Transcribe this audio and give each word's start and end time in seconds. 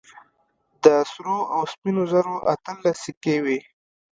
د 0.83 0.85
سرو 1.11 1.37
او 1.55 1.61
سپينو 1.71 2.03
زرو 2.11 2.35
اتلس 2.53 2.97
سيکې 3.03 3.35
وې. 3.43 3.59